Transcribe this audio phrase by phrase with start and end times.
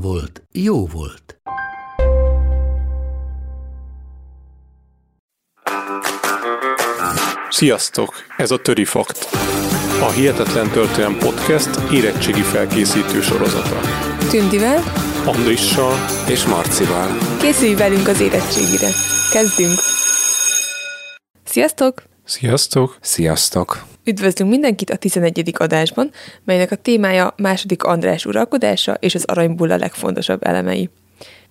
[0.00, 1.40] volt, jó volt.
[7.50, 8.14] Sziasztok!
[8.36, 9.28] Ez a Töri Fakt.
[10.00, 13.80] A Hihetetlen Történelem Podcast érettségi felkészítő sorozata.
[14.30, 14.82] Tündivel,
[15.26, 15.94] Andrissal
[16.28, 17.18] és Marcival.
[17.40, 18.88] készülj velünk az érettségire.
[19.32, 19.78] Kezdünk!
[21.44, 22.02] Sziasztok!
[22.24, 22.96] Sziasztok!
[23.00, 23.95] Sziasztok!
[24.08, 25.52] Üdvözlünk mindenkit a 11.
[25.58, 26.10] adásban,
[26.44, 30.90] melynek a témája második András uralkodása és az aranybulla legfontosabb elemei.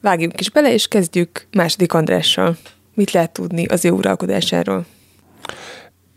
[0.02, 2.58] Vágjunk is bele, és kezdjük második Andrással.
[2.94, 4.86] Mit lehet tudni az ő uralkodásáról?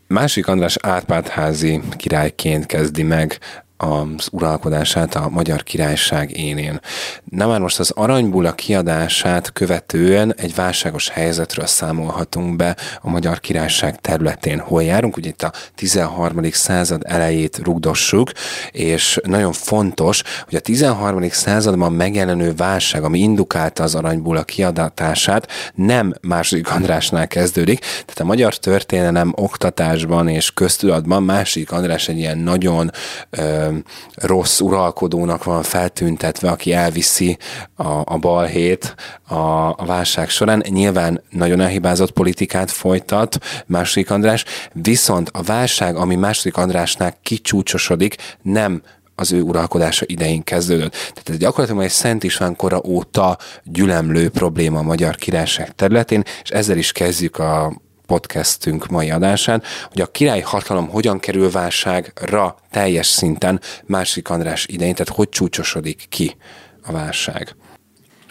[0.07, 3.39] Másik András Árpádházi királyként kezdi meg
[3.81, 6.79] az uralkodását a Magyar Királyság énén.
[7.23, 14.01] Na már most az aranybulla kiadását követően egy válságos helyzetről számolhatunk be a Magyar Királyság
[14.01, 14.59] területén.
[14.59, 15.17] Hol járunk?
[15.17, 16.51] Ugye itt a 13.
[16.51, 18.31] század elejét rugdossuk,
[18.71, 21.29] és nagyon fontos, hogy a 13.
[21.29, 28.55] században megjelenő válság, ami indukálta az aranybulla kiadatását, nem második Andrásnál kezdődik, tehát a magyar
[28.55, 32.91] történelem oktatásban és köztudatban második András egy ilyen nagyon
[33.29, 33.67] ö,
[34.13, 37.37] rossz uralkodónak van feltüntetve, aki elviszi
[37.75, 38.95] a, a balhét
[39.27, 39.35] a,
[39.67, 40.63] a válság során.
[40.69, 48.81] Nyilván nagyon elhibázott politikát folytat második András, viszont a válság, ami második Andrásnál kicsúcsosodik, nem
[49.19, 50.91] az ő uralkodása idején kezdődött.
[50.91, 56.49] Tehát ez gyakorlatilag egy Szent István kora óta gyülemlő probléma a magyar királyság területén, és
[56.49, 63.07] ezzel is kezdjük a podcastünk mai adásán, hogy a király hatalom hogyan kerül válságra teljes
[63.07, 66.35] szinten másik András idején, tehát hogy csúcsosodik ki
[66.83, 67.55] a válság.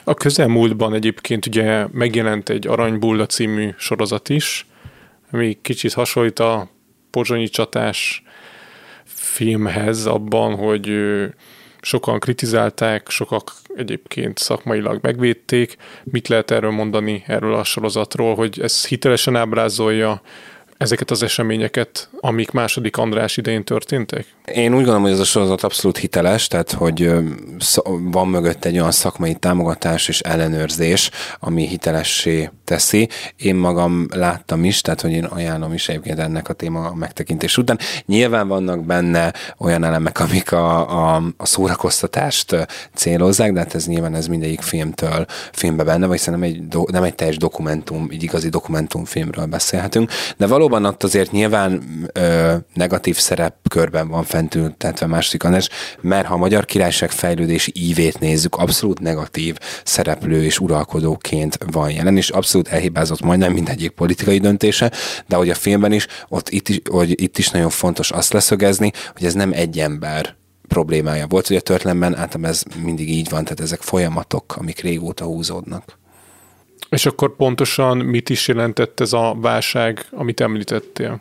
[0.04, 4.66] A közelmúltban egyébként ugye megjelent egy Aranybulla című sorozat is,
[5.30, 6.70] ami kicsit hasonlít a
[7.10, 8.22] pozsonyi csatás
[9.04, 10.88] filmhez abban, hogy
[11.88, 15.76] sokan kritizálták, sokak egyébként szakmailag megvédték.
[16.04, 20.22] Mit lehet erről mondani, erről a sorozatról, hogy ez hitelesen ábrázolja
[20.78, 24.26] ezeket az eseményeket, amik második András idején történtek?
[24.54, 27.12] Én úgy gondolom, hogy ez a sorozat abszolút hiteles, tehát hogy
[28.00, 33.08] van mögött egy olyan szakmai támogatás és ellenőrzés, ami hitelessé teszi.
[33.36, 37.78] Én magam láttam is, tehát hogy én ajánlom is egyébként ennek a téma megtekintés után.
[38.06, 44.14] Nyilván vannak benne olyan elemek, amik a, a, a szórakoztatást célozzák, de hát ez nyilván
[44.14, 48.48] ez mindegyik filmtől filmbe benne, vagy szerintem egy, do, nem egy teljes dokumentum, egy igazi
[48.48, 55.68] dokumentumfilmről beszélhetünk, de valóban ott azért nyilván ö, negatív szerepkörben van fentültetve második András,
[56.00, 62.16] mert ha a Magyar Királyság fejlődési ívét nézzük, abszolút negatív szereplő és uralkodóként van jelen,
[62.16, 64.92] és abszolút elhibázott majdnem mindegyik politikai döntése,
[65.26, 68.92] de hogy a filmben is, ott itt is, hogy itt is nagyon fontos azt leszögezni,
[69.12, 70.36] hogy ez nem egy ember
[70.68, 75.24] problémája volt, hogy a történelemben általában ez mindig így van, tehát ezek folyamatok, amik régóta
[75.24, 75.98] húzódnak.
[76.90, 81.20] És akkor pontosan mit is jelentett ez a válság, amit említettél?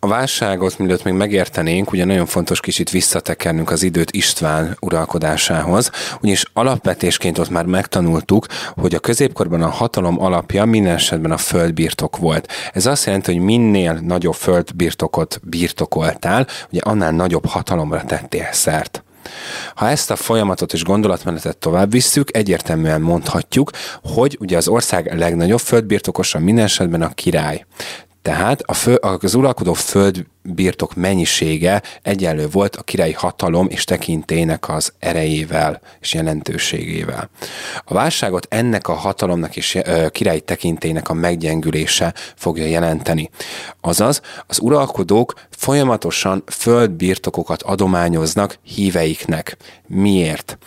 [0.00, 6.44] A válságot, mielőtt még megértenénk, ugye nagyon fontos kicsit visszatekernünk az időt István uralkodásához, ugyanis
[6.52, 12.52] alapvetésként ott már megtanultuk, hogy a középkorban a hatalom alapja minden esetben a földbirtok volt.
[12.72, 19.02] Ez azt jelenti, hogy minél nagyobb földbirtokot birtokoltál, ugye annál nagyobb hatalomra tettél szert.
[19.74, 23.70] Ha ezt a folyamatot és gondolatmenetet tovább visszük, egyértelműen mondhatjuk,
[24.02, 27.66] hogy ugye az ország legnagyobb földbirtokosa minden esetben a király.
[28.28, 34.92] Tehát a fő, az uralkodó földbirtok mennyisége egyenlő volt a királyi hatalom és tekintének az
[34.98, 37.30] erejével és jelentőségével.
[37.84, 39.78] A válságot ennek a hatalomnak és
[40.10, 43.30] királyi tekintének a meggyengülése fogja jelenteni.
[43.80, 49.56] Azaz, az uralkodók folyamatosan földbirtokokat adományoznak híveiknek.
[49.86, 50.58] Miért?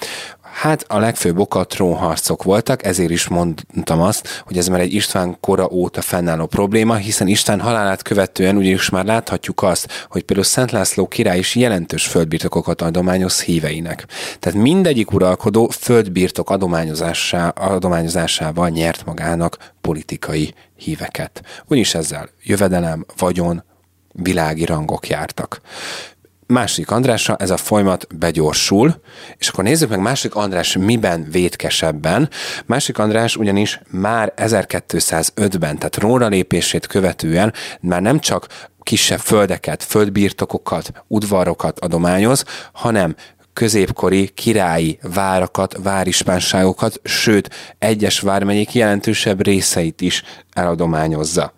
[0.51, 5.37] Hát a legfőbb oka trónharcok voltak, ezért is mondtam azt, hogy ez már egy István
[5.39, 10.71] kora óta fennálló probléma, hiszen István halálát követően ugyanis már láthatjuk azt, hogy például Szent
[10.71, 14.05] László király is jelentős földbirtokokat adományoz híveinek.
[14.39, 21.41] Tehát mindegyik uralkodó földbirtok adományozásá, adományozásával nyert magának politikai híveket.
[21.67, 23.63] Úgyis ezzel jövedelem, vagyon,
[24.13, 25.61] világi rangok jártak.
[26.51, 29.01] Második Andrásra ez a folyamat begyorsul,
[29.37, 32.29] és akkor nézzük meg Második András miben vétkesebben.
[32.65, 38.47] Második András ugyanis már 1205-ben, tehát róla lépését követően már nem csak
[38.83, 43.15] kisebb földeket, földbirtokokat, udvarokat adományoz, hanem
[43.53, 47.49] középkori királyi várakat, várispánságokat, sőt,
[47.79, 50.23] egyes vármegyék jelentősebb részeit is
[50.53, 51.53] eladományozza.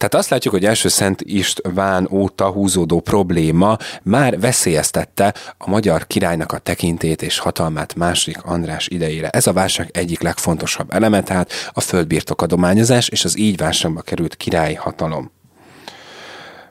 [0.00, 6.52] Tehát azt látjuk, hogy első Szent István óta húzódó probléma már veszélyeztette a magyar királynak
[6.52, 9.28] a tekintét és hatalmát második András idejére.
[9.28, 14.36] Ez a válság egyik legfontosabb eleme, tehát a földbirtok adományozás és az így válságba került
[14.36, 15.30] királyi hatalom.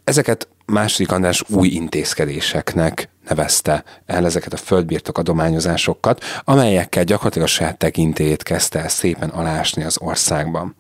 [0.04, 7.78] Ezeket második András új intézkedéseknek nevezte el ezeket a földbirtok adományozásokat, amelyekkel gyakorlatilag a saját
[7.78, 10.79] tekintélyét kezdte el szépen alásni az országban.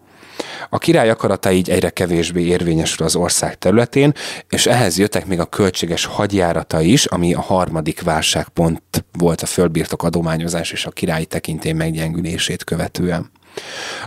[0.69, 4.13] A király akarata így egyre kevésbé érvényesül az ország területén,
[4.49, 10.03] és ehhez jöttek még a költséges hadjárata is, ami a harmadik válságpont volt a földbirtok
[10.03, 13.31] adományozás és a királyi tekintély meggyengülését követően.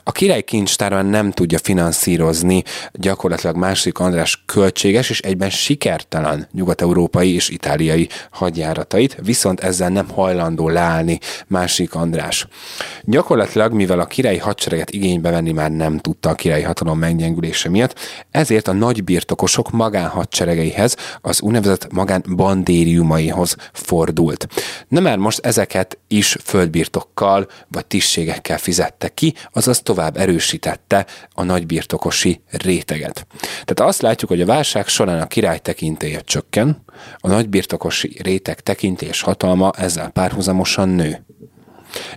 [0.02, 2.62] A király kincstárban nem tudja finanszírozni
[2.92, 10.68] gyakorlatilag második András költséges és egyben sikertelen nyugat-európai és itáliai hadjáratait, viszont ezzel nem hajlandó
[10.68, 12.46] leállni második András.
[13.02, 17.98] Gyakorlatilag, mivel a királyi hadsereget igénybe venni már nem tudta a királyi hatalom meggyengülése miatt,
[18.30, 24.48] ezért a nagy birtokosok magánhadseregeihez, az úgynevezett magánbandériumaihoz fordult.
[24.88, 32.42] Nem már most ezeket is földbirtokkal vagy tisztségekkel fizette ki, azaz tovább erősítette a nagybirtokosi
[32.50, 33.26] réteget.
[33.40, 36.84] Tehát azt látjuk, hogy a válság során a király tekintélye csökken,
[37.16, 41.24] a nagybirtokosi réteg tekintély és hatalma ezzel párhuzamosan nő.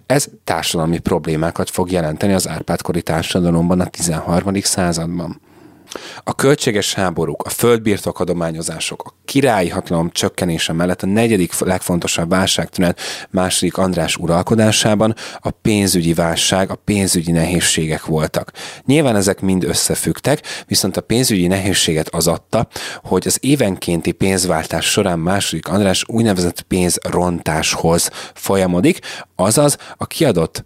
[0.05, 4.53] Ez társadalmi problémákat fog jelenteni az Árpádkori társadalomban a 13.
[4.61, 5.41] században.
[6.23, 12.99] A költséges háborúk, a földbirtok adományozások, a királyi hatalom csökkenése mellett a negyedik legfontosabb válságtünet
[13.29, 18.51] második András uralkodásában a pénzügyi válság, a pénzügyi nehézségek voltak.
[18.85, 22.67] Nyilván ezek mind összefüggtek, viszont a pénzügyi nehézséget az adta,
[23.03, 28.99] hogy az évenkénti pénzváltás során második András úgynevezett pénzrontáshoz folyamodik,
[29.35, 30.65] azaz a kiadott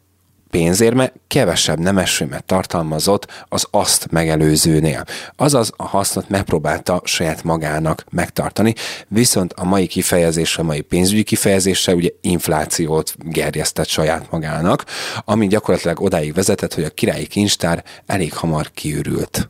[0.49, 5.05] pénzérme kevesebb nemessémet tartalmazott az azt megelőzőnél.
[5.35, 8.73] Azaz a hasznot megpróbálta saját magának megtartani,
[9.07, 14.85] viszont a mai kifejezésre, a mai pénzügyi kifejezésre ugye inflációt gerjesztett saját magának,
[15.25, 19.49] ami gyakorlatilag odáig vezetett, hogy a királyi kincstár elég hamar kiürült.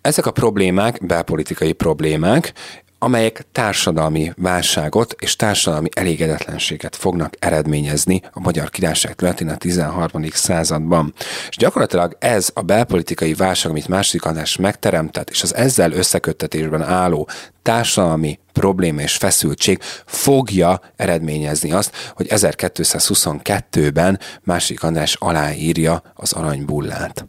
[0.00, 2.52] Ezek a problémák belpolitikai problémák,
[3.02, 10.22] amelyek társadalmi válságot és társadalmi elégedetlenséget fognak eredményezni a Magyar Királyság területén a 13.
[10.32, 11.14] században.
[11.48, 17.28] És gyakorlatilag ez a belpolitikai válság, amit második András megteremtett, és az ezzel összeköttetésben álló
[17.62, 27.26] társadalmi probléma és feszültség fogja eredményezni azt, hogy 1222-ben második András aláírja az aranybullát.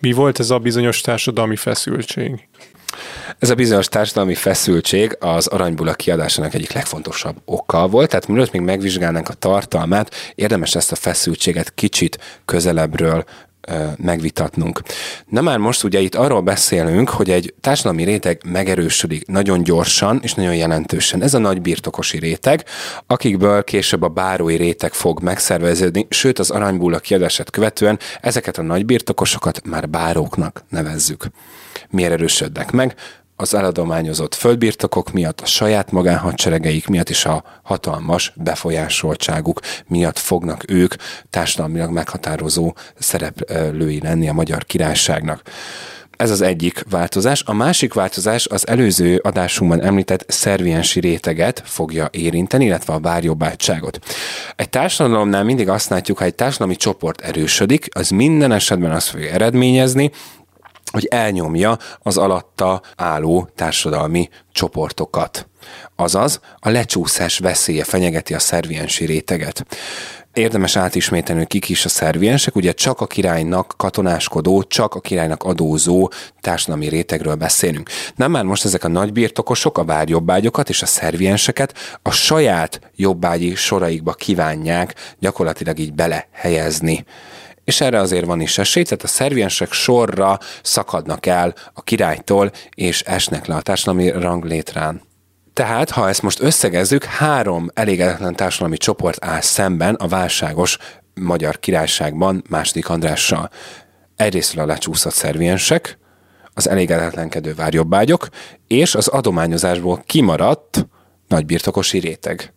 [0.00, 2.48] Mi volt ez a bizonyos társadalmi feszültség?
[3.38, 8.62] Ez a bizonyos társadalmi feszültség az aranybula kiadásának egyik legfontosabb oka volt, tehát mielőtt még
[8.62, 13.24] megvizsgálnánk a tartalmát, érdemes ezt a feszültséget kicsit közelebbről
[13.96, 14.80] megvitatnunk.
[15.26, 20.34] Na már most ugye itt arról beszélünk, hogy egy társadalmi réteg megerősödik nagyon gyorsan és
[20.34, 21.22] nagyon jelentősen.
[21.22, 22.64] Ez a nagy birtokosi réteg,
[23.06, 28.84] akikből később a bárói réteg fog megszerveződni, sőt az aranybulla kiadását követően ezeket a nagy
[28.84, 31.26] birtokosokat már báróknak nevezzük.
[31.90, 32.94] Miért erősödnek meg?
[33.40, 40.94] az eladományozott földbirtokok miatt, a saját magánhadseregeik miatt és a hatalmas befolyásoltságuk miatt fognak ők
[41.30, 45.42] társadalmilag meghatározó szereplői lenni a magyar királyságnak.
[46.16, 47.42] Ez az egyik változás.
[47.46, 53.98] A másik változás az előző adásunkban említett szerviensi réteget fogja érinteni, illetve a várjobbátságot.
[54.56, 59.30] Egy társadalomnál mindig azt látjuk, ha egy társadalmi csoport erősödik, az minden esetben azt fogja
[59.30, 60.10] eredményezni,
[60.92, 65.48] hogy elnyomja az alatta álló társadalmi csoportokat.
[65.96, 69.66] Azaz, a lecsúszás veszélye fenyegeti a szerviensi réteget.
[70.32, 75.42] Érdemes átismételni, hogy kik is a szerviensek, ugye csak a királynak katonáskodó, csak a királynak
[75.42, 77.90] adózó társadalmi rétegről beszélünk.
[78.16, 83.54] Nem már most ezek a nagy birtokosok, a várjobbágyokat és a szervienseket a saját jobbágyi
[83.54, 87.04] soraikba kívánják gyakorlatilag így belehelyezni
[87.68, 93.02] és erre azért van is esély, tehát a szerviensek sorra szakadnak el a királytól, és
[93.02, 95.02] esnek le a társadalmi ranglétrán.
[95.52, 100.78] Tehát, ha ezt most összegezzük, három elégedetlen társadalmi csoport áll szemben a válságos
[101.14, 103.50] magyar királyságban második Andrással.
[104.16, 105.98] Egyrésztről a lecsúszott szerviensek,
[106.54, 108.28] az elégedetlenkedő várjobbágyok,
[108.66, 110.86] és az adományozásból kimaradt
[111.26, 112.52] nagybirtokosi réteg.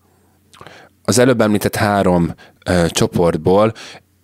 [1.04, 2.34] Az előbb említett három
[2.66, 3.74] ö, csoportból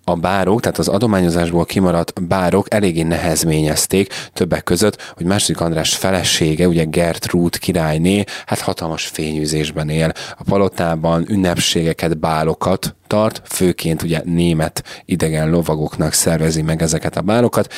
[0.09, 6.67] a bárok, tehát az adományozásból kimaradt bárok eléggé nehezményezték többek között, hogy második András felesége,
[6.67, 10.11] ugye Gertrúd királyné, hát hatalmas fényűzésben él.
[10.37, 17.73] A palotában ünnepségeket, bálokat tart, főként ugye német idegen lovagoknak szervezi meg ezeket a bálokat,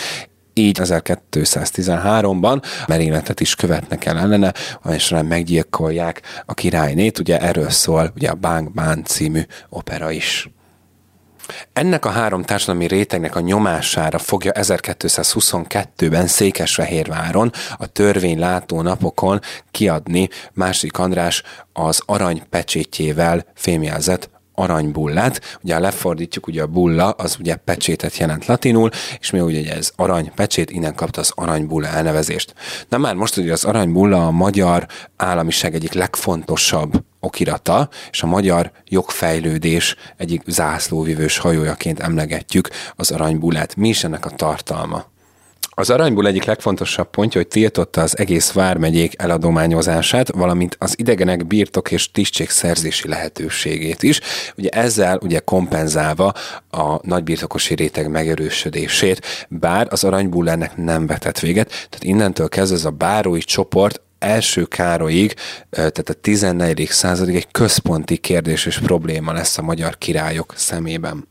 [0.53, 4.53] így 1213-ban merényletet is követnek el ellene,
[4.89, 10.49] és során meggyilkolják a királynét, ugye erről szól ugye a Bang Bán című opera is.
[11.73, 19.39] Ennek a három társadalmi rétegnek a nyomására fogja 1222-ben Székesfehérváron a törvény látó napokon
[19.71, 24.29] kiadni második András az arany pecsétjével fémjelzett
[24.59, 25.57] aranybullát.
[25.63, 28.89] Ugye ha lefordítjuk, ugye a bulla az ugye pecsétet jelent latinul,
[29.19, 32.53] és mi ugye ez arany pecsét, innen kapta az aranybulla elnevezést.
[32.89, 38.71] Na már most ugye az aranybulla a magyar államiság egyik legfontosabb okirata, és a magyar
[38.87, 43.75] jogfejlődés egyik zászlóvivős hajójaként emlegetjük az aranybullát.
[43.75, 45.05] Mi is ennek a tartalma?
[45.79, 51.91] Az aranyból egyik legfontosabb pontja, hogy tiltotta az egész vármegyék eladományozását, valamint az idegenek birtok
[51.91, 52.09] és
[52.49, 54.19] szerzési lehetőségét is.
[54.57, 56.33] Ugye ezzel ugye kompenzálva
[56.69, 62.85] a nagybirtokosi réteg megerősödését, bár az aranybull ennek nem vetett véget, tehát innentől kezdve ez
[62.85, 65.33] a bárói csoport első Károlyig,
[65.69, 66.87] tehát a 14.
[66.89, 71.27] századig egy központi kérdés és probléma lesz a magyar királyok szemében.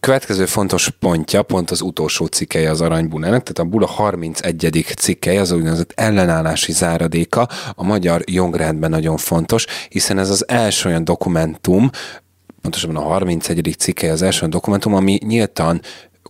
[0.00, 4.84] Következő fontos pontja, pont az utolsó cikkeje az aranybulának, tehát a bula 31.
[4.96, 11.04] cikkeje, az úgynevezett ellenállási záradéka a magyar jogrendben nagyon fontos, hiszen ez az első olyan
[11.04, 11.90] dokumentum,
[12.60, 13.74] pontosabban a 31.
[13.78, 15.80] cikke az első dokumentum, ami nyíltan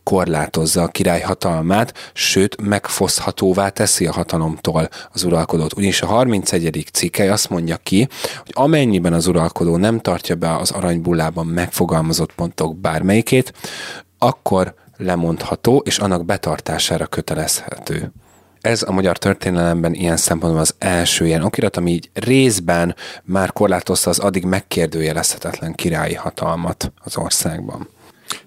[0.02, 5.76] korlátozza a király hatalmát, sőt megfoszthatóvá teszi a hatalomtól az uralkodót.
[5.76, 6.86] Ugyanis a 31.
[6.92, 12.76] cikke azt mondja ki, hogy amennyiben az uralkodó nem tartja be az aranybullában megfogalmazott pontok
[12.76, 13.52] bármelyikét,
[14.18, 18.12] akkor lemondható, és annak betartására kötelezhető.
[18.60, 24.10] Ez a magyar történelemben ilyen szempontból az első ilyen okirat, ami így részben már korlátozta
[24.10, 27.88] az addig megkérdőjelezhetetlen királyi hatalmat az országban.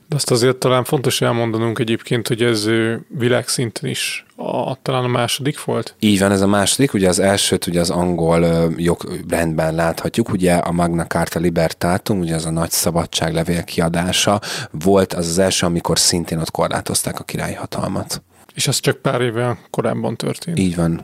[0.07, 2.69] De azt azért talán fontos elmondanunk egyébként, hogy ez
[3.07, 5.95] világszinten is a, talán a második volt?
[5.99, 6.93] Így van, ez a második.
[6.93, 12.45] Ugye az elsőt ugye az angol jogrendben láthatjuk, ugye a Magna Carta Libertatum, ugye az
[12.45, 18.23] a nagy szabadságlevél kiadása volt az az első, amikor szintén ott korlátozták a királyi hatalmat.
[18.53, 20.59] És ez csak pár évvel korábban történt.
[20.59, 21.03] Így van.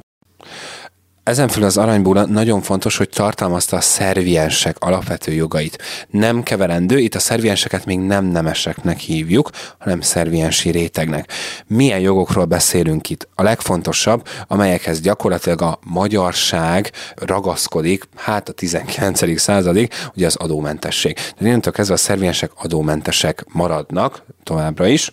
[1.29, 5.77] Ezen felül az aranybúla nagyon fontos, hogy tartalmazta a szerviensek alapvető jogait.
[6.09, 11.31] Nem keverendő, itt a szervienseket még nem nemeseknek hívjuk, hanem szerviensi rétegnek.
[11.67, 13.27] Milyen jogokról beszélünk itt?
[13.35, 19.39] A legfontosabb, amelyekhez gyakorlatilag a magyarság ragaszkodik, hát a 19.
[19.39, 21.17] századig, ugye az adómentesség.
[21.39, 25.11] De innentől kezdve a szerviensek adómentesek maradnak továbbra is.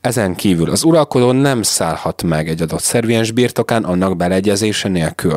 [0.00, 5.33] Ezen kívül az uralkodó nem szállhat meg egy adott szerviens birtokán annak beleegyezése nélkül.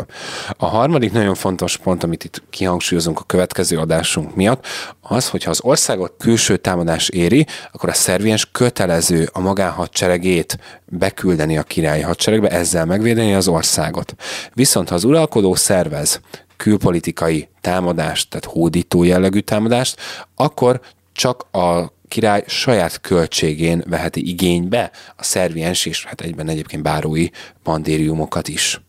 [0.57, 4.65] A harmadik nagyon fontos pont, amit itt kihangsúlyozunk a következő adásunk miatt,
[5.01, 11.63] az, hogyha az országot külső támadás éri, akkor a szerviens kötelező a magánhadseregét beküldeni a
[11.63, 14.15] királyi hadseregbe, ezzel megvédeni az országot.
[14.53, 16.21] Viszont ha az uralkodó szervez
[16.57, 19.99] külpolitikai támadást, tehát hódító jellegű támadást,
[20.35, 20.81] akkor
[21.13, 27.29] csak a király saját költségén veheti igénybe a szerviens és hát egyben egyébként bárói
[27.63, 28.81] bandériumokat is.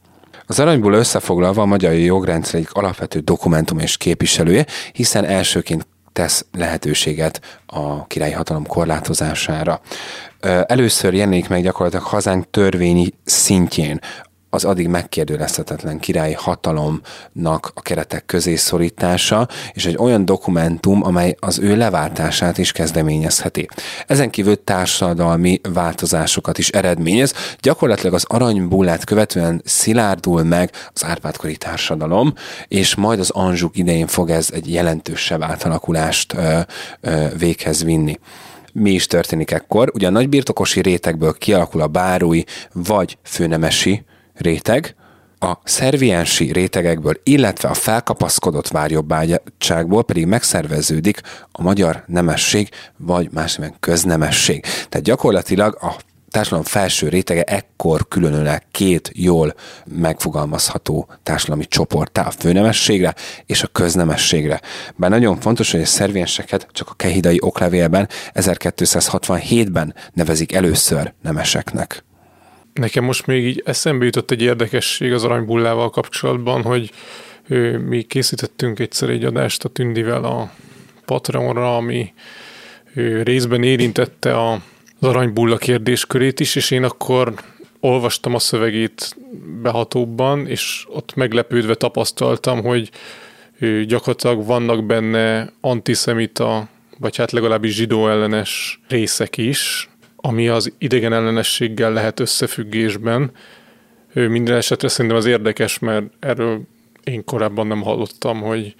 [0.50, 7.40] Az aranyból összefoglalva a magyar jogrendszer egyik alapvető dokumentum és képviselője, hiszen elsőként tesz lehetőséget
[7.66, 9.80] a királyi hatalom korlátozására.
[10.66, 14.00] Először jelenik meg gyakorlatilag hazánk törvényi szintjén
[14.50, 21.58] az addig megkérdőlezhetetlen királyi hatalomnak a keretek közé szorítása, és egy olyan dokumentum, amely az
[21.58, 23.68] ő leváltását is kezdeményezheti.
[24.06, 27.32] Ezen kívül társadalmi változásokat is eredményez.
[27.60, 32.34] Gyakorlatilag az aranybullát követően szilárdul meg az árpádkori társadalom,
[32.68, 36.60] és majd az Anzsuk idején fog ez egy jelentősebb átalakulást ö,
[37.00, 38.18] ö, véghez vinni
[38.72, 39.90] mi is történik ekkor.
[39.94, 44.04] Ugye a nagybirtokosi rétegből kialakul a bárói vagy főnemesi
[44.38, 44.96] réteg,
[45.40, 51.20] a szerviensi rétegekből, illetve a felkapaszkodott várjobbágyságból pedig megszerveződik
[51.52, 54.64] a magyar nemesség, vagy más köznemesség.
[54.88, 55.96] Tehát gyakorlatilag a
[56.30, 59.54] társadalom felső rétege ekkor különül két jól
[59.84, 63.14] megfogalmazható társadalmi csoporttá, a főnemességre
[63.46, 64.60] és a köznemességre.
[64.96, 72.06] Bár nagyon fontos, hogy a szervienseket csak a kehidai oklevélben 1267-ben nevezik először nemeseknek.
[72.78, 76.90] Nekem most még így eszembe jutott egy érdekesség az aranybullával kapcsolatban, hogy
[77.86, 80.50] Mi készítettünk egyszer egy adást a Tündivel a
[81.04, 82.12] Patreonra, ami
[83.22, 84.58] részben érintette az
[85.00, 87.34] aranybulla kérdéskörét is, és én akkor
[87.80, 89.16] olvastam a szövegét
[89.62, 92.90] behatóbban, és ott meglepődve tapasztaltam, hogy
[93.86, 96.68] gyakorlatilag vannak benne antiszemita,
[96.98, 99.87] vagy hát legalábbis zsidó ellenes részek is,
[100.20, 103.30] ami az idegen ellenességgel lehet összefüggésben.
[104.12, 106.60] Minden esetre szerintem az érdekes, mert erről
[107.04, 108.74] én korábban nem hallottam, hogy,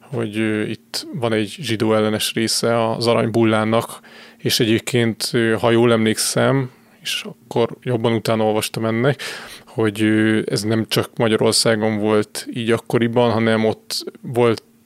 [0.00, 0.36] hogy
[0.70, 4.00] itt van egy zsidó ellenes része az aranybullának,
[4.38, 9.22] és egyébként, ha jól emlékszem, és akkor jobban utána olvastam ennek,
[9.66, 10.02] hogy
[10.46, 14.04] ez nem csak Magyarországon volt így akkoriban, hanem ott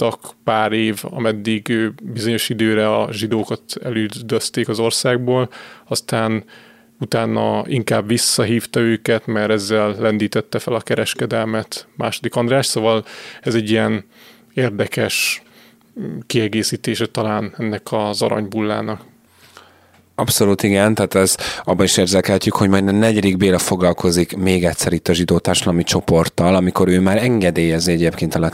[0.00, 5.48] voltak pár év, ameddig bizonyos időre a zsidókat elüldözték az országból,
[5.84, 6.44] aztán
[7.00, 13.04] utána inkább visszahívta őket, mert ezzel lendítette fel a kereskedelmet második András, szóval
[13.42, 14.04] ez egy ilyen
[14.54, 15.42] érdekes
[16.26, 19.09] kiegészítése talán ennek az aranybullának.
[20.20, 24.92] Abszolút igen, tehát ez abban is érzékelhetjük, hogy majd a negyedik Béla foglalkozik még egyszer
[24.92, 28.50] itt a zsidó társadalmi csoporttal, amikor ő már engedélyezi egyébként a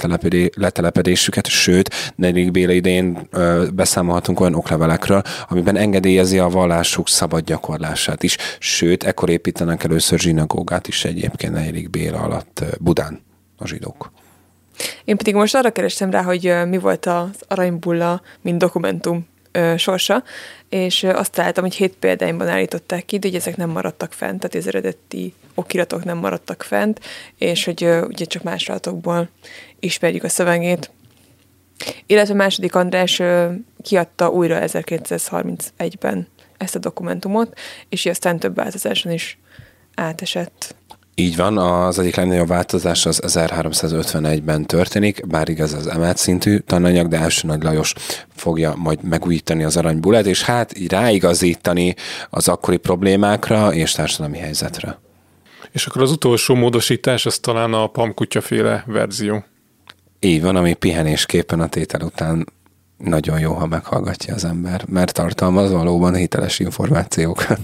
[0.55, 8.23] letelepedésüket, sőt, negyedik Béla idején ö, beszámolhatunk olyan oklevelekről, amiben engedélyezi a vallásuk szabad gyakorlását
[8.23, 13.23] is, sőt, ekkor építenek először zsinagógát is egyébként negyedik Béla alatt Budán
[13.59, 14.13] a zsidók.
[15.05, 19.27] Én pedig most arra kerestem rá, hogy mi volt az aranybulla, mint dokumentum
[19.77, 20.25] sorsa,
[20.69, 24.57] és azt találtam, hogy hét példányban állították ki, de hogy ezek nem maradtak fent, tehát
[24.57, 27.01] az eredeti okiratok nem maradtak fent,
[27.39, 29.27] és hogy ugye csak másolatok
[29.81, 30.91] ismerjük a szövegét.
[32.07, 33.23] Illetve második András
[33.83, 37.59] kiadta újra 1931-ben ezt a dokumentumot,
[37.89, 39.39] és aztán több változáson is
[39.95, 40.75] átesett.
[41.19, 47.09] Így van, az egyik legnagyobb változás az 1351-ben történik, bár igaz az emelt szintű tananyag,
[47.09, 47.93] de első Nagy Lajos
[48.35, 51.95] fogja majd megújítani az aranybulát, és hát így ráigazítani
[52.31, 54.99] az akkori problémákra és társadalmi helyzetre.
[55.73, 59.45] És akkor az utolsó módosítás, az talán a pamkutyaféle verzió.
[60.21, 62.47] Így van, ami pihenésképpen a tétel után
[62.97, 67.61] nagyon jó, ha meghallgatja az ember, mert tartalmaz valóban hiteles információkat.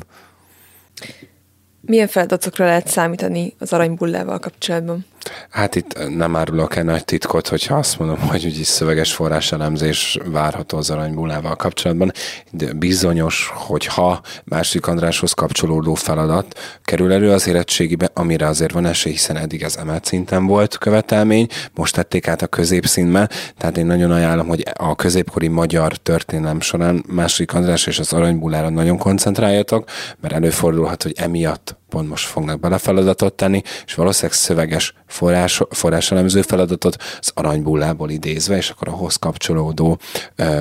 [1.87, 5.05] Milyen feladatokra lehet számítani az aranybullával kapcsolatban?
[5.51, 10.79] Hát itt nem árulok el nagy titkot, hogyha azt mondom, hogy úgyis szöveges forráselemzés várható
[10.79, 12.13] az aranybullával kapcsolatban.
[12.51, 18.87] De bizonyos, hogy ha másik Andráshoz kapcsolódó feladat kerül elő az érettségibe, amire azért van
[18.87, 23.87] esély, hiszen eddig ez emelt szinten volt követelmény, most tették át a középszínbe, tehát én
[23.87, 29.89] nagyon ajánlom, hogy a középkori magyar történelem során másik András és az aranybullára nagyon koncentráljatok,
[30.21, 36.43] mert előfordulhat, hogy emiatt pont most fognak bele feladatot tenni, és valószínűleg szöveges forrás, forráselemző
[36.43, 39.99] feladatot az aranybullából idézve, és akkor ahhoz kapcsolódó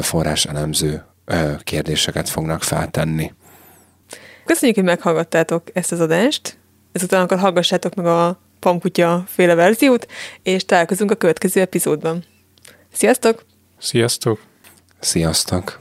[0.02, 1.06] forráselemző
[1.63, 3.34] kérdéseket fognak feltenni.
[4.46, 6.58] Köszönjük, hogy meghallgattátok ezt az adást.
[6.91, 10.08] Ezután akkor hallgassátok meg a Pamkutya féle verziót,
[10.44, 12.24] és találkozunk a következő epizódban.
[12.94, 13.46] Sziasztok!
[13.80, 14.39] Sziasztok!
[15.00, 15.81] Sziasztok!